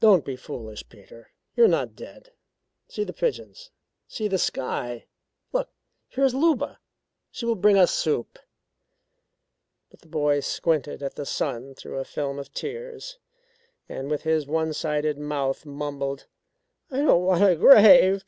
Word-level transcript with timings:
"Don't 0.00 0.22
be 0.22 0.36
foolish, 0.36 0.86
Peter. 0.90 1.30
You're 1.56 1.66
not 1.66 1.96
dead. 1.96 2.34
See 2.88 3.04
the 3.04 3.14
pigeons; 3.14 3.70
see 4.06 4.28
the 4.28 4.36
sky. 4.36 5.06
Look, 5.50 5.70
here 6.10 6.24
is 6.24 6.34
Luba 6.34 6.78
she 7.30 7.46
will 7.46 7.54
bring 7.54 7.78
us 7.78 7.90
soup." 7.90 8.38
But 9.90 10.00
the 10.00 10.08
boy 10.08 10.40
squinted 10.40 11.02
at 11.02 11.14
the 11.14 11.24
sun 11.24 11.74
through 11.74 11.98
a 11.98 12.04
film 12.04 12.38
of 12.38 12.52
tears 12.52 13.18
and 13.88 14.10
with 14.10 14.24
his 14.24 14.46
one 14.46 14.74
sided 14.74 15.16
mouth 15.16 15.64
mumbled: 15.64 16.26
"I 16.90 16.98
don't 16.98 17.24
want 17.24 17.42
a 17.42 17.56
grave." 17.56 18.22